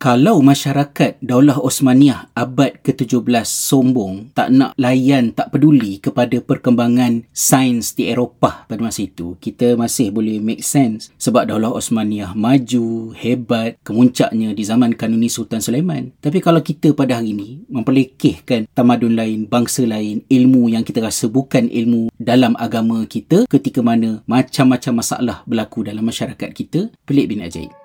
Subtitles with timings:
[0.00, 7.92] Kalau masyarakat Daulah Osmaniyah abad ke-17 sombong, tak nak layan, tak peduli kepada perkembangan sains
[7.92, 13.76] di Eropah pada masa itu, kita masih boleh make sense sebab Daulah Osmaniyah maju, hebat,
[13.84, 16.16] kemuncaknya di zaman Kanuni Sultan Sulaiman.
[16.24, 21.28] Tapi kalau kita pada hari ini memperlekehkan tamadun lain, bangsa lain, ilmu yang kita rasa
[21.28, 27.44] bukan ilmu dalam agama kita ketika mana macam-macam masalah berlaku dalam masyarakat kita, pelik bin
[27.44, 27.79] ajaib.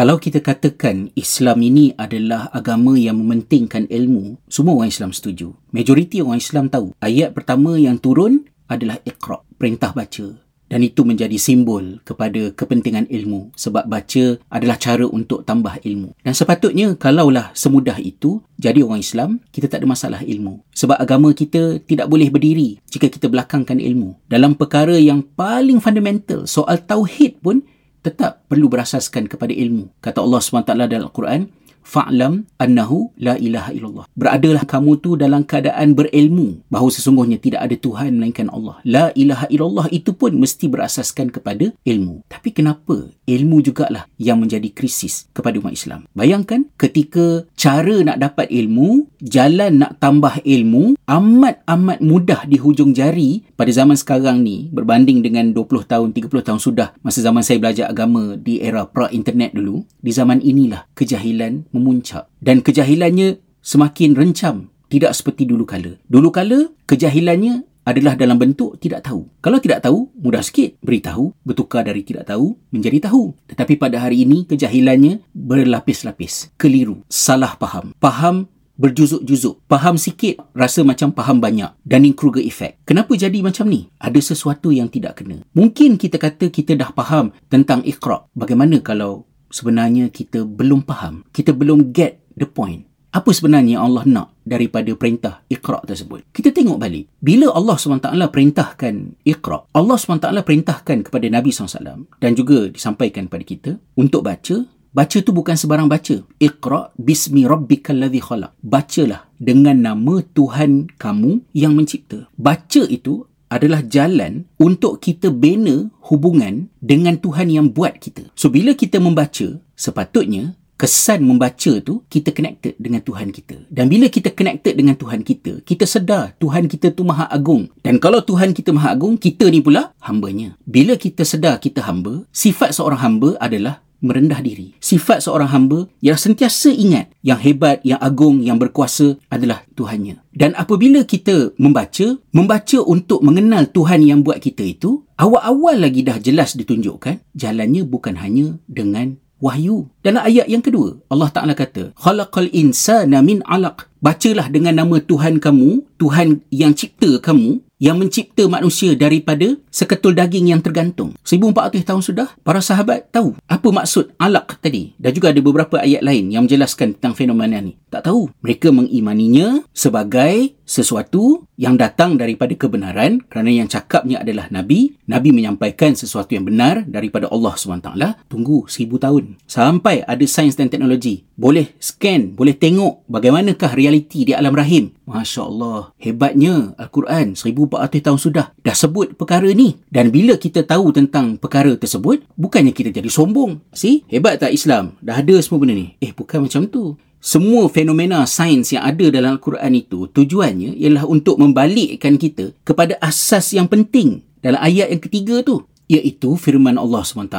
[0.00, 5.52] Kalau kita katakan Islam ini adalah agama yang mementingkan ilmu, semua orang Islam setuju.
[5.76, 6.96] Majoriti orang Islam tahu.
[7.04, 10.40] Ayat pertama yang turun adalah Iqra, perintah baca.
[10.72, 16.16] Dan itu menjadi simbol kepada kepentingan ilmu sebab baca adalah cara untuk tambah ilmu.
[16.24, 20.64] Dan sepatutnya kalaulah semudah itu jadi orang Islam, kita tak ada masalah ilmu.
[20.72, 24.16] Sebab agama kita tidak boleh berdiri jika kita belakangkan ilmu.
[24.32, 27.60] Dalam perkara yang paling fundamental, soal tauhid pun
[28.00, 29.92] tetap perlu berasaskan kepada ilmu.
[30.00, 31.52] Kata Allah SWT dalam Al-Quran,
[31.82, 34.06] fa'lam annahu la ilaha illallah.
[34.14, 38.78] Beradalah kamu tu dalam keadaan berilmu bahawa sesungguhnya tidak ada Tuhan melainkan Allah.
[38.86, 42.24] La ilaha illallah itu pun mesti berasaskan kepada ilmu.
[42.30, 46.06] Tapi kenapa ilmu jugalah yang menjadi krisis kepada umat Islam?
[46.14, 53.42] Bayangkan ketika cara nak dapat ilmu, jalan nak tambah ilmu amat-amat mudah di hujung jari
[53.58, 57.90] pada zaman sekarang ni berbanding dengan 20 tahun, 30 tahun sudah masa zaman saya belajar
[57.90, 59.82] agama di era pra-internet dulu.
[60.00, 65.96] Di zaman inilah kejahilan memuncak dan kejahilannya semakin rencam tidak seperti dulu kala.
[66.10, 69.26] Dulu kala kejahilannya adalah dalam bentuk tidak tahu.
[69.40, 73.32] Kalau tidak tahu, mudah sikit beritahu, bertukar dari tidak tahu menjadi tahu.
[73.48, 77.96] Tetapi pada hari ini kejahilannya berlapis-lapis, keliru, salah faham.
[77.98, 78.46] Faham
[78.80, 79.60] berjuzuk-juzuk.
[79.68, 81.68] Faham sikit, rasa macam faham banyak.
[81.84, 82.80] Dunning-Kruger effect.
[82.88, 83.92] Kenapa jadi macam ni?
[84.00, 85.44] Ada sesuatu yang tidak kena.
[85.52, 88.24] Mungkin kita kata kita dah faham tentang ikhra.
[88.32, 91.26] Bagaimana kalau sebenarnya kita belum faham.
[91.34, 92.86] Kita belum get the point.
[93.10, 96.30] Apa sebenarnya Allah nak daripada perintah Iqra tersebut?
[96.30, 97.10] Kita tengok balik.
[97.18, 98.94] Bila Allah SWT perintahkan
[99.26, 104.62] Iqra, Allah SWT perintahkan kepada Nabi SAW dan juga disampaikan kepada kita untuk baca,
[104.94, 106.22] baca tu bukan sebarang baca.
[106.38, 108.54] Iqra bismi rabbikal ladzi khalaq.
[108.62, 112.30] Bacalah dengan nama Tuhan kamu yang mencipta.
[112.38, 118.30] Baca itu adalah jalan untuk kita bina hubungan dengan Tuhan yang buat kita.
[118.38, 123.68] So bila kita membaca, sepatutnya kesan membaca tu kita connected dengan Tuhan kita.
[123.68, 127.68] Dan bila kita connected dengan Tuhan kita, kita sedar Tuhan kita tu maha agung.
[127.84, 130.56] Dan kalau Tuhan kita maha agung, kita ni pula hambanya.
[130.64, 134.72] Bila kita sedar kita hamba, sifat seorang hamba adalah merendah diri.
[134.80, 140.24] Sifat seorang hamba yang sentiasa ingat yang hebat, yang agung, yang berkuasa adalah Tuhannya.
[140.32, 146.16] Dan apabila kita membaca, membaca untuk mengenal Tuhan yang buat kita itu, awal-awal lagi dah
[146.16, 149.90] jelas ditunjukkan, jalannya bukan hanya dengan wahyu.
[150.04, 153.89] Dalam ayat yang kedua, Allah Ta'ala kata, Khalaqal insana min alaq.
[154.00, 160.52] Bacalah dengan nama Tuhan kamu, Tuhan yang cipta kamu, yang mencipta manusia daripada seketul daging
[160.52, 161.16] yang tergantung.
[161.24, 164.92] 1400 tahun sudah, para sahabat tahu apa maksud alaq tadi.
[165.00, 167.80] Dan juga ada beberapa ayat lain yang menjelaskan tentang fenomena ni.
[167.88, 168.28] Tak tahu.
[168.44, 174.94] Mereka mengimaninya sebagai sesuatu yang datang daripada kebenaran kerana yang cakapnya adalah Nabi.
[175.10, 177.90] Nabi menyampaikan sesuatu yang benar daripada Allah SWT.
[178.30, 179.40] Tunggu seribu tahun.
[179.48, 181.26] Sampai ada sains dan teknologi.
[181.34, 184.94] Boleh scan, boleh tengok bagaimanakah realiti di alam rahim.
[185.10, 185.90] Masya Allah.
[185.98, 189.82] Hebatnya Al-Quran 1400 tahun sudah dah sebut perkara ni.
[189.90, 193.58] Dan bila kita tahu tentang perkara tersebut, bukannya kita jadi sombong.
[193.74, 194.06] See?
[194.06, 194.94] Hebat tak Islam?
[195.02, 195.98] Dah ada semua benda ni.
[195.98, 201.36] Eh, bukan macam tu semua fenomena sains yang ada dalam Al-Quran itu tujuannya ialah untuk
[201.36, 207.36] membalikkan kita kepada asas yang penting dalam ayat yang ketiga tu iaitu firman Allah SWT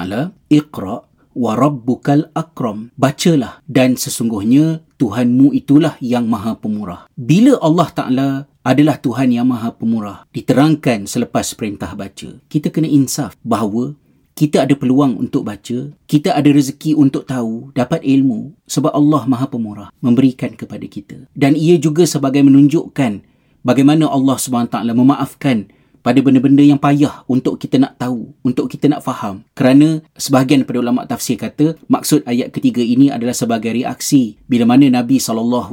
[0.53, 1.01] Iqra
[1.31, 8.29] wa rabbukal akram bacalah dan sesungguhnya Tuhanmu itulah yang maha pemurah bila Allah Ta'ala
[8.61, 13.97] adalah Tuhan yang maha pemurah diterangkan selepas perintah baca kita kena insaf bahawa
[14.31, 19.45] kita ada peluang untuk baca, kita ada rezeki untuk tahu, dapat ilmu sebab Allah Maha
[19.45, 21.29] Pemurah memberikan kepada kita.
[21.35, 23.21] Dan ia juga sebagai menunjukkan
[23.61, 25.69] bagaimana Allah SWT memaafkan
[26.01, 29.45] pada benda-benda yang payah untuk kita nak tahu, untuk kita nak faham.
[29.53, 34.89] Kerana sebahagian daripada ulama tafsir kata maksud ayat ketiga ini adalah sebagai reaksi bila mana
[34.89, 35.71] Nabi SAW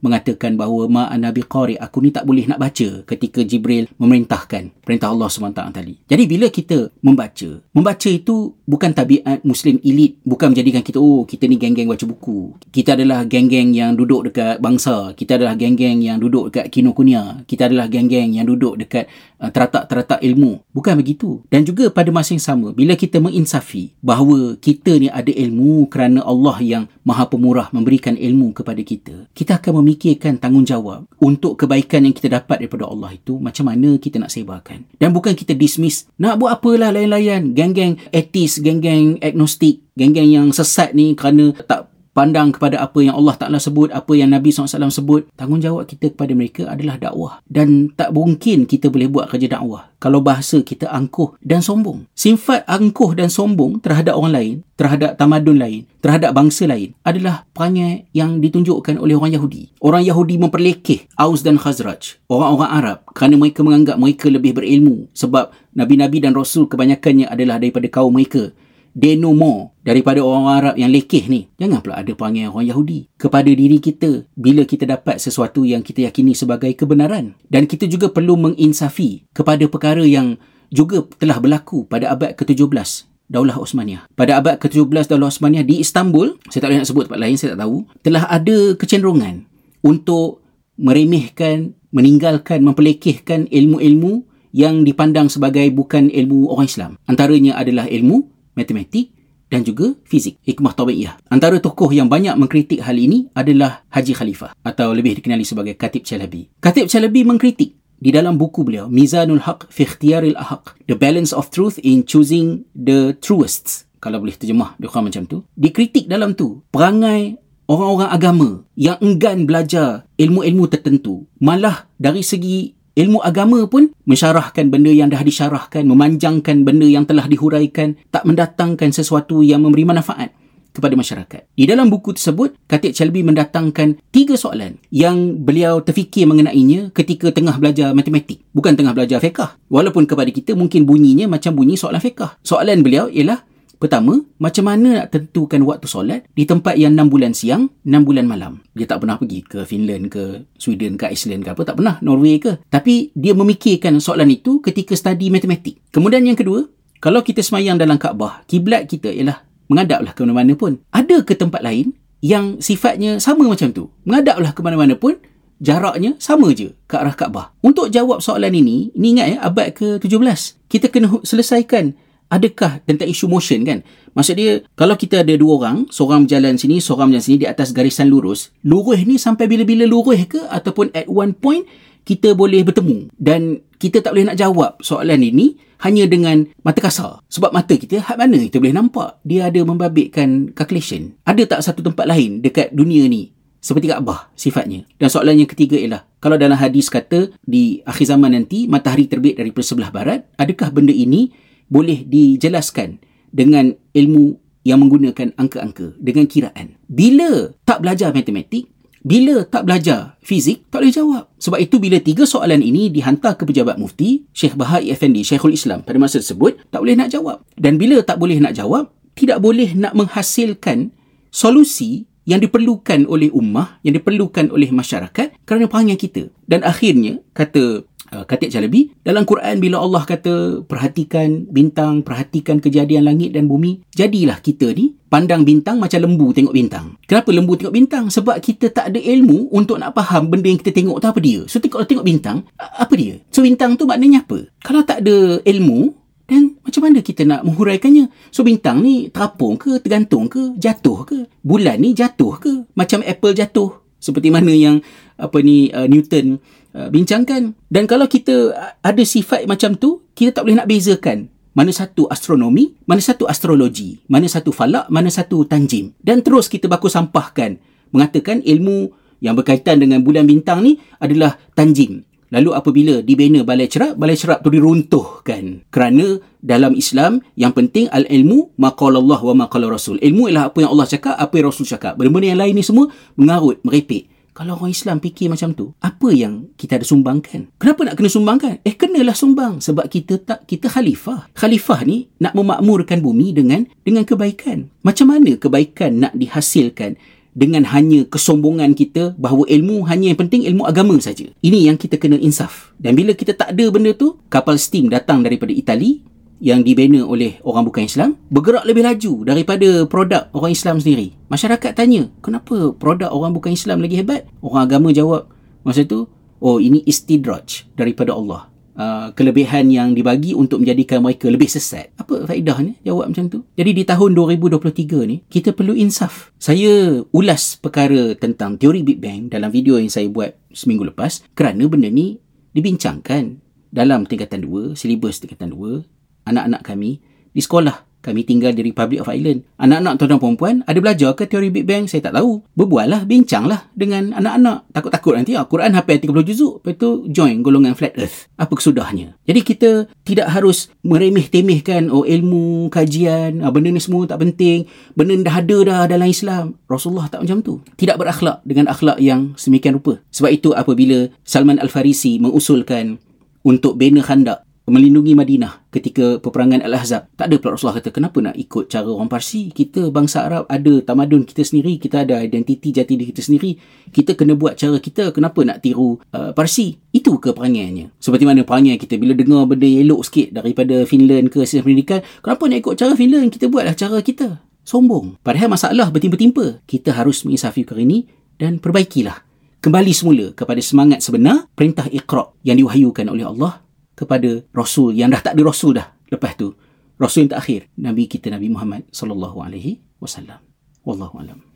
[0.00, 5.10] mengatakan bahawa ma nabi qari aku ni tak boleh nak baca ketika Jibril memerintahkan perintah
[5.10, 5.94] Allah SWT tadi.
[6.06, 10.20] Jadi bila kita membaca, membaca itu bukan tabiat Muslim elit.
[10.24, 12.56] Bukan menjadikan kita, oh kita ni geng-geng baca buku.
[12.72, 15.12] Kita adalah geng-geng yang duduk dekat bangsa.
[15.14, 17.44] Kita adalah geng-geng yang duduk dekat Kinokuniya.
[17.44, 19.08] Kita adalah geng-geng yang duduk dekat
[19.40, 20.64] uh, teratak-teratak ilmu.
[20.72, 21.44] Bukan begitu.
[21.52, 26.24] Dan juga pada masa yang sama, bila kita menginsafi bahawa kita ni ada ilmu kerana
[26.24, 32.16] Allah yang maha pemurah memberikan ilmu kepada kita, kita akan memikirkan tanggungjawab untuk kebaikan yang
[32.16, 34.88] kita dapat daripada Allah itu, macam mana kita nak sebarkan.
[34.96, 40.92] Dan bukan kita dismiss, nak buat apalah lain-lain, geng-geng etis, geng-geng agnostik, geng-geng yang sesat
[40.92, 45.26] ni kerana tak pandang kepada apa yang Allah Ta'ala sebut, apa yang Nabi SAW sebut,
[45.34, 47.42] tanggungjawab kita kepada mereka adalah dakwah.
[47.44, 52.06] Dan tak mungkin kita boleh buat kerja dakwah kalau bahasa kita angkuh dan sombong.
[52.14, 58.06] Sifat angkuh dan sombong terhadap orang lain, terhadap tamadun lain, terhadap bangsa lain adalah perangai
[58.14, 59.74] yang ditunjukkan oleh orang Yahudi.
[59.82, 65.50] Orang Yahudi memperlekeh Aus dan Khazraj, orang-orang Arab kerana mereka menganggap mereka lebih berilmu sebab
[65.74, 68.54] Nabi-Nabi dan Rasul kebanyakannya adalah daripada kaum mereka
[68.94, 71.50] they know more daripada orang Arab yang lekeh ni.
[71.58, 76.06] Jangan pula ada panggil orang Yahudi kepada diri kita bila kita dapat sesuatu yang kita
[76.08, 77.34] yakini sebagai kebenaran.
[77.50, 80.38] Dan kita juga perlu menginsafi kepada perkara yang
[80.72, 84.06] juga telah berlaku pada abad ke-17 Daulah Osmaniyah.
[84.14, 87.48] Pada abad ke-17 Daulah Osmaniyah di Istanbul, saya tak boleh nak sebut tempat lain, saya
[87.56, 89.34] tak tahu, telah ada kecenderungan
[89.80, 90.44] untuk
[90.76, 96.92] meremehkan, meninggalkan, memperlekehkan ilmu-ilmu yang dipandang sebagai bukan ilmu orang Islam.
[97.10, 99.14] Antaranya adalah ilmu matematik
[99.52, 101.14] dan juga fizik, hikmah tabi'iyah.
[101.30, 106.02] Antara tokoh yang banyak mengkritik hal ini adalah Haji Khalifah atau lebih dikenali sebagai Khatib
[106.02, 106.50] Chalabi.
[106.58, 111.54] Khatib Chalabi mengkritik di dalam buku beliau Mizanul Haq fi Ikhtiyaril Ahaq, The Balance of
[111.54, 113.86] Truth in Choosing the Truest.
[114.02, 115.46] Kalau boleh terjemah dia macam tu.
[115.56, 123.18] Dikritik dalam tu perangai orang-orang agama yang enggan belajar ilmu-ilmu tertentu malah dari segi ilmu
[123.22, 129.42] agama pun mensyarahkan benda yang dah disyarahkan, memanjangkan benda yang telah dihuraikan, tak mendatangkan sesuatu
[129.42, 130.30] yang memberi manfaat
[130.74, 131.42] kepada masyarakat.
[131.54, 137.54] Di dalam buku tersebut, Khatib Chalbi mendatangkan tiga soalan yang beliau terfikir mengenainya ketika tengah
[137.62, 138.42] belajar matematik.
[138.50, 139.54] Bukan tengah belajar fiqah.
[139.70, 142.42] Walaupun kepada kita mungkin bunyinya macam bunyi soalan fiqah.
[142.42, 143.46] Soalan beliau ialah,
[143.78, 148.24] Pertama, macam mana nak tentukan waktu solat di tempat yang 6 bulan siang, 6 bulan
[148.24, 148.64] malam?
[148.72, 152.40] Dia tak pernah pergi ke Finland ke Sweden ke Iceland ke apa, tak pernah Norway
[152.40, 152.62] ke.
[152.70, 155.80] Tapi dia memikirkan soalan itu ketika study matematik.
[155.90, 156.64] Kemudian yang kedua,
[157.04, 160.80] kalau kita semayang dalam Kaabah, kiblat kita ialah menghadaplah ke mana-mana pun.
[160.88, 161.92] Ada ke tempat lain
[162.24, 163.92] yang sifatnya sama macam tu?
[164.08, 165.20] Menghadaplah ke mana-mana pun,
[165.60, 167.52] jaraknya sama je ke arah Kaabah.
[167.60, 170.56] Untuk jawab soalan ini, ni ingat ya, abad ke-17.
[170.68, 171.92] Kita kena selesaikan
[172.30, 173.80] adakah tentang isu motion kan?
[174.14, 177.74] Maksud dia, kalau kita ada dua orang, seorang berjalan sini, seorang berjalan sini di atas
[177.74, 180.40] garisan lurus, lurus ni sampai bila-bila lurus ke?
[180.46, 181.66] Ataupun at one point,
[182.04, 183.10] kita boleh bertemu.
[183.16, 187.20] Dan kita tak boleh nak jawab soalan ini hanya dengan mata kasar.
[187.28, 189.20] Sebab mata kita, hat mana kita boleh nampak?
[189.26, 191.16] Dia ada membabitkan calculation.
[191.26, 193.34] Ada tak satu tempat lain dekat dunia ni
[193.64, 194.84] seperti Kaabah sifatnya.
[195.00, 199.40] Dan soalan yang ketiga ialah, kalau dalam hadis kata di akhir zaman nanti matahari terbit
[199.40, 201.32] dari sebelah barat, adakah benda ini
[201.74, 203.02] boleh dijelaskan
[203.34, 206.78] dengan ilmu yang menggunakan angka-angka dengan kiraan.
[206.86, 208.70] Bila tak belajar matematik,
[209.04, 211.24] bila tak belajar fizik, tak boleh jawab.
[211.36, 215.84] Sebab itu bila tiga soalan ini dihantar ke pejabat mufti, Syekh Bahai Effendi, Syekhul Islam
[215.84, 217.44] pada masa tersebut, tak boleh nak jawab.
[217.58, 220.88] Dan bila tak boleh nak jawab, tidak boleh nak menghasilkan
[221.28, 226.32] solusi yang diperlukan oleh ummah, yang diperlukan oleh masyarakat kerana perangai kita.
[226.48, 227.84] Dan akhirnya, kata
[228.22, 228.94] Khatib Jalabi.
[229.02, 234.94] Dalam Quran bila Allah kata perhatikan bintang perhatikan kejadian langit dan bumi jadilah kita ni
[235.10, 236.94] pandang bintang macam lembu tengok bintang.
[237.10, 238.04] Kenapa lembu tengok bintang?
[238.10, 241.40] Sebab kita tak ada ilmu untuk nak faham benda yang kita tengok tu apa dia.
[241.50, 243.18] So kalau tengok bintang apa dia?
[243.34, 244.50] So bintang tu maknanya apa?
[244.62, 245.94] Kalau tak ada ilmu
[246.26, 248.10] dan macam mana kita nak menghuraikannya?
[248.34, 251.18] So bintang ni terapung ke tergantung ke jatuh ke?
[251.46, 252.52] Bulan ni jatuh ke?
[252.74, 253.70] Macam apple jatuh.
[254.02, 254.84] Seperti mana yang
[255.16, 256.42] apa ni uh, Newton
[256.74, 257.54] Uh, bincangkan.
[257.70, 258.50] Dan kalau kita
[258.82, 264.02] ada sifat macam tu, kita tak boleh nak bezakan mana satu astronomi, mana satu astrologi,
[264.10, 265.94] mana satu falak, mana satu tanjim.
[266.02, 267.62] Dan terus kita baku sampahkan
[267.94, 268.90] mengatakan ilmu
[269.22, 272.02] yang berkaitan dengan bulan bintang ni adalah tanjim.
[272.34, 275.62] Lalu apabila dibina balai cerap, balai cerap tu diruntuhkan.
[275.70, 280.02] Kerana dalam Islam yang penting al-ilmu maqala Allah wa maqala Rasul.
[280.02, 281.94] Ilmu ialah apa yang Allah cakap, apa yang Rasul cakap.
[281.94, 284.10] Benda-benda yang lain ni semua mengarut, merepek.
[284.34, 287.54] Kalau orang Islam fikir macam tu, apa yang kita ada sumbangkan?
[287.54, 288.58] Kenapa nak kena sumbangkan?
[288.66, 289.62] Eh, kenalah sumbang.
[289.62, 291.30] Sebab kita tak kita khalifah.
[291.38, 294.74] Khalifah ni nak memakmurkan bumi dengan dengan kebaikan.
[294.82, 296.98] Macam mana kebaikan nak dihasilkan
[297.34, 301.30] dengan hanya kesombongan kita bahawa ilmu hanya yang penting ilmu agama saja.
[301.38, 302.74] Ini yang kita kena insaf.
[302.74, 306.02] Dan bila kita tak ada benda tu, kapal steam datang daripada Itali
[306.44, 311.16] yang dibina oleh orang bukan Islam bergerak lebih laju daripada produk orang Islam sendiri.
[311.32, 314.28] Masyarakat tanya, kenapa produk orang bukan Islam lagi hebat?
[314.44, 315.32] Orang agama jawab
[315.64, 316.04] masa tu,
[316.44, 318.52] oh ini istidraj daripada Allah.
[318.74, 321.94] Uh, kelebihan yang dibagi untuk menjadikan mereka lebih sesat.
[321.96, 323.46] Apa faedahnya jawab macam tu?
[323.54, 326.34] Jadi di tahun 2023 ni, kita perlu insaf.
[326.36, 331.70] Saya ulas perkara tentang teori Big Bang dalam video yang saya buat seminggu lepas kerana
[331.70, 332.18] benda ni
[332.50, 333.38] dibincangkan
[333.70, 337.00] dalam tingkatan 2, silibus tingkatan 2, anak-anak kami
[337.34, 339.48] di sekolah kami tinggal di Republic of Ireland.
[339.56, 341.88] Anak-anak tuan dan perempuan ada belajar ke teori Big Bang?
[341.88, 342.44] Saya tak tahu.
[342.52, 344.68] Berbual lah, bincang lah dengan anak-anak.
[344.76, 346.60] Takut-takut nanti ah, Quran hafal 30 juzuk.
[346.60, 348.28] Lepas tu join golongan Flat Earth.
[348.36, 349.16] Apa kesudahnya?
[349.24, 349.70] Jadi kita
[350.04, 354.68] tidak harus meremeh-temehkan oh ilmu, kajian, ah, benda ni semua tak penting.
[354.92, 356.60] Benda dah ada dah dalam Islam.
[356.68, 357.64] Rasulullah tak macam tu.
[357.80, 360.04] Tidak berakhlak dengan akhlak yang semikian rupa.
[360.12, 363.00] Sebab itu apabila Salman Al-Farisi mengusulkan
[363.44, 367.12] untuk bina khandak melindungi Madinah ketika peperangan Al-Ahzab.
[367.16, 369.52] Tak ada pula Rasulullah kata, kenapa nak ikut cara orang Parsi?
[369.52, 373.60] Kita bangsa Arab ada tamadun kita sendiri, kita ada identiti jati diri kita sendiri.
[373.92, 376.80] Kita kena buat cara kita, kenapa nak tiru uh, Parsi?
[376.96, 377.92] Itu ke perangannya.
[378.00, 382.42] Seperti mana perangai kita bila dengar benda elok sikit daripada Finland ke sistem pendidikan, kenapa
[382.48, 383.28] nak ikut cara Finland?
[383.28, 384.40] Kita buatlah cara kita.
[384.64, 385.20] Sombong.
[385.20, 386.64] Padahal masalah bertimpa-timpa.
[386.64, 388.08] Kita harus menginsafi perkara ini
[388.40, 389.20] dan perbaikilah.
[389.60, 393.63] Kembali semula kepada semangat sebenar perintah Iqra yang diwahyukan oleh Allah
[393.94, 396.54] kepada rasul yang dah tak ada rasul dah lepas tu.
[396.94, 400.38] Rasul yang terakhir nabi kita nabi Muhammad sallallahu alaihi wasallam.
[400.84, 401.53] Wallahu alam